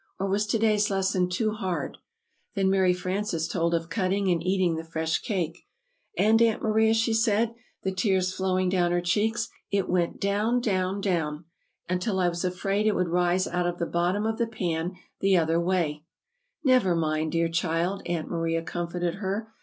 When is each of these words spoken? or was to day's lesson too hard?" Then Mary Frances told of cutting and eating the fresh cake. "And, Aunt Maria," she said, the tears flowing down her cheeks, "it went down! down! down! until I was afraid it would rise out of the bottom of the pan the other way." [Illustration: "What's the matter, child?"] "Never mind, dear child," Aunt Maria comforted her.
or 0.19 0.27
was 0.27 0.47
to 0.47 0.57
day's 0.57 0.89
lesson 0.89 1.29
too 1.29 1.51
hard?" 1.51 1.99
Then 2.55 2.71
Mary 2.71 2.91
Frances 2.91 3.47
told 3.47 3.75
of 3.75 3.91
cutting 3.91 4.29
and 4.31 4.41
eating 4.41 4.75
the 4.75 4.83
fresh 4.83 5.19
cake. 5.19 5.67
"And, 6.17 6.41
Aunt 6.41 6.63
Maria," 6.63 6.95
she 6.95 7.13
said, 7.13 7.53
the 7.83 7.93
tears 7.93 8.33
flowing 8.33 8.67
down 8.67 8.91
her 8.91 8.99
cheeks, 9.01 9.49
"it 9.69 9.87
went 9.87 10.19
down! 10.19 10.59
down! 10.59 11.01
down! 11.01 11.45
until 11.87 12.17
I 12.17 12.29
was 12.29 12.43
afraid 12.43 12.87
it 12.87 12.95
would 12.95 13.09
rise 13.09 13.45
out 13.47 13.67
of 13.67 13.77
the 13.77 13.85
bottom 13.85 14.25
of 14.25 14.39
the 14.39 14.47
pan 14.47 14.93
the 15.19 15.37
other 15.37 15.59
way." 15.61 16.01
[Illustration: 16.03 16.03
"What's 16.03 16.63
the 16.63 16.65
matter, 16.65 16.81
child?"] 16.81 16.95
"Never 16.95 16.99
mind, 16.99 17.31
dear 17.33 17.47
child," 17.49 18.01
Aunt 18.07 18.27
Maria 18.27 18.61
comforted 18.63 19.13
her. 19.21 19.51